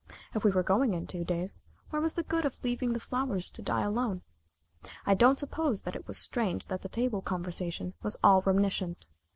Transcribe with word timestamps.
If 0.33 0.43
we 0.43 0.49
were 0.49 0.63
going 0.63 0.95
in 0.95 1.05
two 1.05 1.23
days, 1.23 1.53
where 1.91 2.01
was 2.01 2.15
the 2.15 2.23
good 2.23 2.43
of 2.43 2.63
leaving 2.63 2.91
the 2.93 2.99
flowers 2.99 3.51
to 3.51 3.61
die 3.61 3.83
alone? 3.83 4.23
I 5.05 5.13
don't 5.13 5.37
suppose 5.37 5.83
that 5.83 5.95
it 5.95 6.07
was 6.07 6.17
strange 6.17 6.65
that 6.69 6.81
the 6.81 6.89
table 6.89 7.21
conversation 7.21 7.93
was 8.01 8.17
all 8.23 8.41
reminiscent. 8.41 9.05